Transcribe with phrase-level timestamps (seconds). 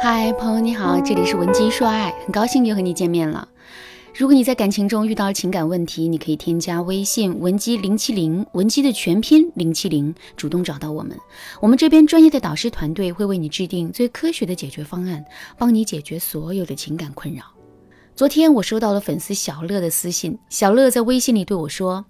[0.00, 3.48] 嗨，朋友你好，这里是文姬说爱，很高兴又和你见面了。
[4.14, 11.18] 如果你在感情中遇到情感问题，你可以添加微信文姬零七零，文姬的全拼零七零，主动找到我们。
[11.60, 15.24] 我们这边专业的导师团队会为你制定最科学的解决方案，
[15.58, 17.42] 帮你解决所有的情感困扰。
[18.14, 22.06] 昨天我收到了粉丝小乐的私信，小乐在微信里对我说：“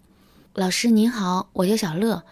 [0.54, 2.22] 老师您好，我叫小乐，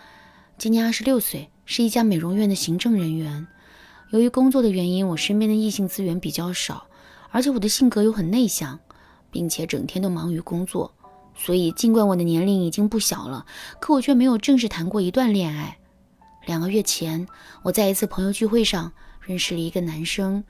[0.59, 3.47] 今年二十六岁，是一家美容院的行政人员。
[4.11, 6.87] 由于工作的原因，我身边的异性资源比较少，
[7.31, 8.79] 而且我的性格又很内向。”
[9.29, 10.95] 并且整天都忙于工作，
[11.35, 13.45] 所以尽管我的年龄已经不小了，
[13.79, 15.77] 可我却没有正式谈过一段恋爱。
[16.47, 17.27] 两个月前，
[17.63, 20.43] 我在一次朋友聚会上认识了一个男生，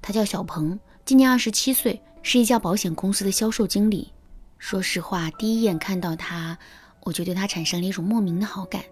[0.00, 4.10] 他叫小鹏，今年二十七岁，是一家保险公司的销售经理。
[4.58, 6.58] 说实话，第一眼看到他，
[7.04, 8.82] 我就对他产生了一种莫名的好感，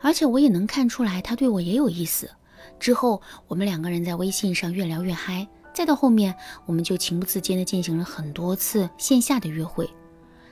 [0.00, 2.30] 而且我也能看出来他对我也有意思。
[2.78, 5.46] 之后，我们两个人在微信上越聊越嗨。
[5.72, 6.34] 再到后面，
[6.66, 9.90] 我们就情不自禁地进行了很多次线下的约会。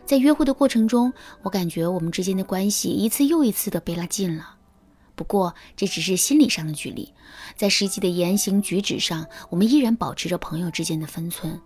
[0.04, 4.56] 在约会的过程中，我感觉我们之间的关系一次又一次地被拉近了。
[5.14, 7.14] 不过，这只是心理上的距离，
[7.56, 11.60] 在实际的言行举止上，我们依然保持着朋友之间的分寸。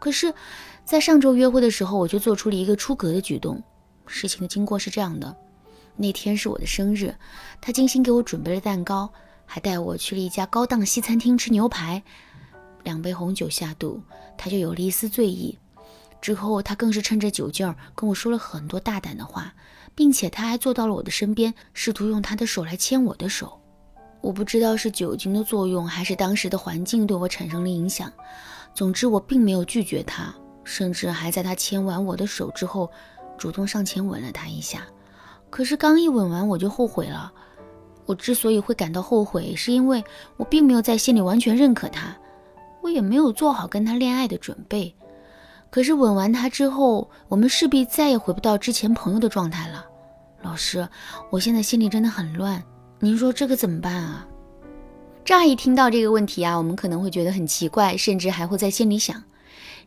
[0.00, 0.34] 可是，
[0.84, 3.62] 在上周约会的时候，我就做出了一个出格的举动。
[4.06, 5.36] 事情的经过是这样的：
[5.96, 7.14] 那天是我的生日，
[7.60, 9.12] 他精心给我准备了蛋糕，
[9.46, 12.02] 还带我去了一家高档西餐厅吃牛排。
[12.82, 14.02] 两杯红酒下肚，
[14.36, 15.58] 他就有了一丝醉意。
[16.20, 19.54] 之后，他更是趁着酒劲儿跟我说了很多大胆的话，
[19.94, 23.60] 并且他还坐到了我的身边，试图用他的手来牵我的手。
[24.22, 28.12] 我不知道是酒精的作用，还是当时的环境对我产生了影响。
[28.74, 32.90] 总之，我并没有拒绝他，甚至还在他牵完我的手之后，
[33.38, 34.82] 主动上前吻了他一下。
[35.50, 37.32] 可是刚一吻完，我就后悔了。
[38.06, 40.02] 我之所以会感到后悔，是因为
[40.36, 42.16] 我并没有在心里完全认可他。
[42.82, 44.94] 我也没有做好跟他恋爱的准备，
[45.70, 49.84] 可是吻完他之后，我们势必再也回不到之前朋友的状态了。
[50.42, 50.88] 老师，
[51.30, 52.62] 我现在心里真的很乱，
[53.00, 54.24] 您说这可怎么办啊？
[55.24, 59.20] 乍一听到这个问题啊，我们可能会觉得很奇怪，甚至还会在心里想：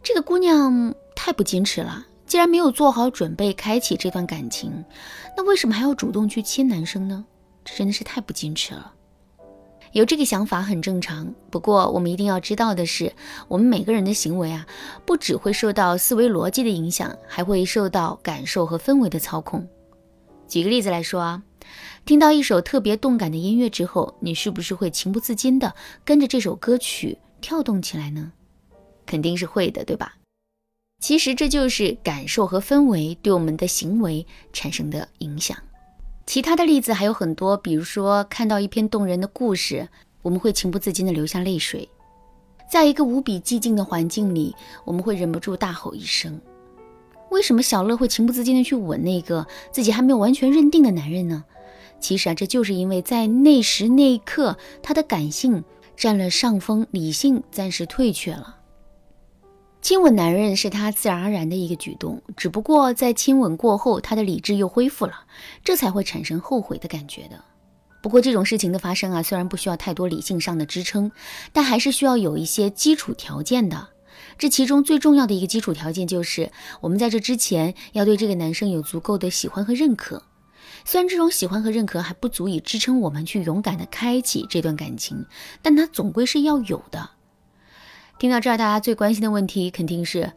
[0.03, 4.84] 这个姑娘太不矜持了，既然没有做好准备开启这段感情，
[5.38, 7.24] 那为什么还要主动去亲男生呢？
[7.64, 8.94] 这真的是太不矜持了。
[9.92, 13.12] 有这个想法很正常，不过我们一定要知道的是，
[13.47, 14.68] 我们每个人的行为啊，
[15.06, 19.68] 不只会受到思维逻辑的影响，还会受到感受和氛围的操控。
[20.48, 21.44] 举个例子来说啊，
[22.06, 25.74] 听到一首特别动感的音乐之后，你是不是会情不自禁的
[26.06, 28.31] 跟着这首歌曲跳动起来呢？
[29.08, 30.18] 肯定是会的，对吧？
[31.02, 35.58] 其实这就是感受和氛围对我们的行为产生的影响。
[36.29, 39.90] 其他的例子还有很多，比如说看到一篇动人的故事，
[40.22, 41.90] 我们会情不自禁地流下泪水；
[42.69, 46.39] 在一个无比寂静的环境里，我们会忍不住大吼一声。
[47.31, 51.44] 为什么小乐会情不自禁地去吻那个自己还没有完全认定的男人呢？
[52.00, 55.63] 其实啊，这就是因为在那时那一刻，他的感性
[55.97, 58.59] 占了上风，理性暂时退却了。
[59.81, 65.25] 亲吻男人是他自然而然的一个举动，只不过在亲吻过后，他的理智又恢复了，
[65.63, 67.44] 这才会产生后悔的感觉的。
[68.01, 71.12] 不过这种事情的发生啊，虽然不需要太多理性上的支撑，
[71.53, 73.88] 但还是需要有一些基础条件的。
[74.38, 76.51] 这其中最重要的一个基础条件就是，
[76.81, 80.23] 我们在这之前要对这个男生有足够的喜欢和认可。
[80.85, 85.25] 虽然这种喜欢和认可还不足以支撑我们去勇敢的开启这段感情，
[85.62, 87.09] 但它总归是要有的。
[88.19, 90.30] 听到这儿，大家最关心的问题肯定是：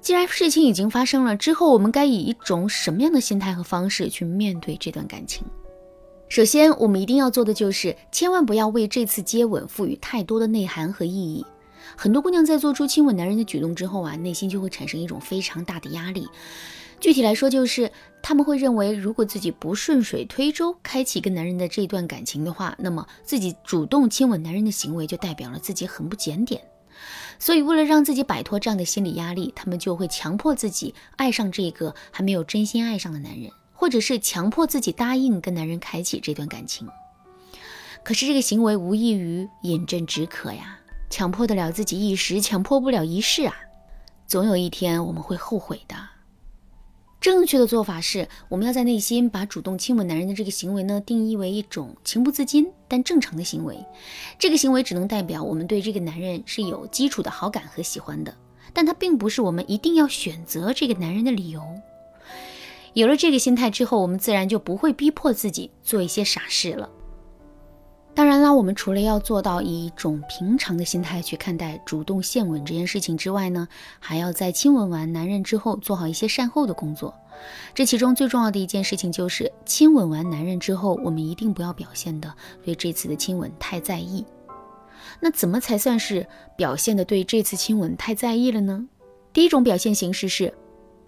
[0.00, 5.44] 既然事情已经发生了，之后我们该以一种什么样的心态和方式去面对这段感情？
[6.28, 11.44] 首先，我们一定要做的就是千万不要为这次接吻赋予太多的内涵和意义。
[11.96, 16.28] 很多姑娘在做出亲吻男人的举动之后啊，内心就会产生一种非常大的压力。
[17.00, 17.90] 具体来说，就是
[18.22, 26.62] 他们会认为，如果自己不顺水推舟开启跟男人的这段感情的话，那么自己主动亲吻男人的行为就代表了自己很不检点。
[27.38, 36.88] 所以，为了让自己摆脱这样的心理压力，他们就会强迫自己爱上这个还没有真心爱上的男人，或者是强迫自己答应跟男人开启这段感情。
[38.02, 40.78] 可是，这个行为无异于饮鸩止渴呀，
[41.10, 43.54] 强迫得了自己一时，强迫不了一世啊。
[44.26, 45.96] 总有一天，我们会后悔的。
[47.20, 53.76] 正确的做法是，我们要在内心把主动亲吻男人的这个行为呢，定义为一种情不自禁但正常的行为。
[54.38, 58.32] 这个行为只能代表我们对这个男人是有基础的好感和喜欢的，
[58.72, 61.60] 但它并不是我们一定要选择这个男人的理由。
[62.94, 66.88] 有了这个心态之后，我们自然就不会逼迫自己做一些傻事了。
[68.18, 73.68] 当然啦，我们除了要做到以一种平常的心态去看待主动献吻这件事情之外呢，
[74.00, 77.14] 还要在亲吻完男人之后做好一些善后的工作。
[77.76, 82.34] 这其中最重要的一件事情就是，亲吻完男人之后，我们一定不要表现的
[82.64, 84.26] 对这次的亲吻太在意。
[85.20, 86.26] 那怎么才算是
[86.56, 88.84] 表现的对这次亲吻太在意了呢？
[89.32, 90.52] 第一种表现形式是。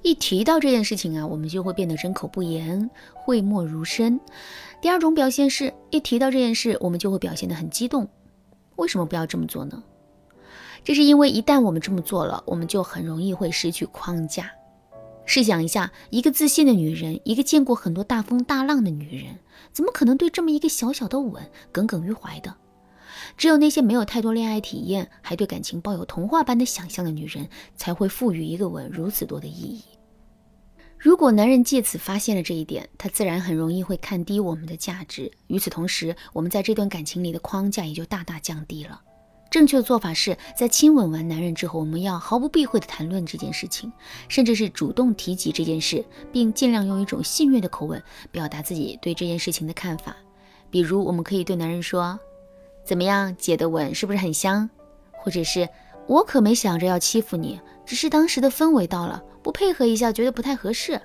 [0.02, 4.18] 一提到这件事情啊，我们就会变得针口不言、讳莫如深。
[4.80, 8.08] 第二种表现是一提到这件事，我们就会表现得很激动。
[8.76, 9.82] 为什么不要这么做呢？
[10.82, 14.50] 这是因为一旦我们这么做了，我们就很容易会失去框架。
[15.26, 19.38] 试想一下，一个自信的女人，一个见过很多大风大浪的女人，
[19.70, 22.56] 怎么可能对这么一个小小的吻耿耿于怀的？
[23.36, 29.84] 只有那些没有太多恋爱体验，还对感情抱有童话般的想象的女人，才会赋予一个吻如此多的意义。
[31.02, 35.32] 如果男人借此发现了这一点，他自然很容易会看低我们的价值。
[35.46, 39.00] 与此同时，我们在这段感情里的框架也就大大降低了。
[39.50, 43.90] 正确的做法是在亲吻完男人之后，我们要毫不避讳地谈论这件事情，
[44.28, 50.14] 甚至是主动提及这件事，并尽量用一种戏谑的口吻表达自己对这件事情的看法。
[50.70, 52.20] 比如，我们可以对男人说。
[52.84, 54.68] 怎么样，姐的吻是不是很香？
[55.12, 55.66] 或者是
[56.06, 57.58] 我可没想着要欺负你，
[57.90, 61.00] 只是当时的氛围到了，不配合一下觉得不太合适。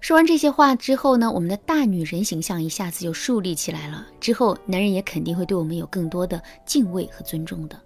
[0.00, 4.04] 说完这些话之后呢，我们的大女人形象一下子就树立起来了。
[4.18, 7.80] 之后男人也肯定会对我们有更多的敬畏和尊重的。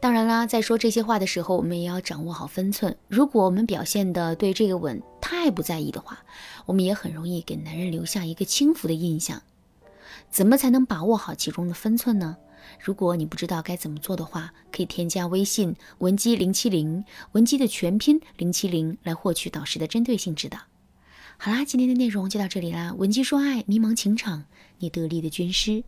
[0.00, 2.96] 当然啦，在说这些话的时候，我们也要掌握好分寸。
[3.08, 6.18] 如果我们表现的对这个吻太不在意的话，
[6.64, 9.42] 我们也很容易给男人留下一个轻浮的印象。
[10.30, 12.38] 怎么才能把握好其中的分寸呢？
[12.78, 20.58] 如果你不知道该怎么做的话，可以添加微信文姬零七零，文姬的全拼零七零，来获取导师的针对性指导。
[21.36, 24.44] 好啦，今天的内容就到这里啦，文姬说爱，迷茫情场，
[24.78, 25.84] 你得力的军师。